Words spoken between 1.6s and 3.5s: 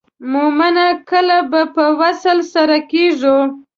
په وصل سره کیږو.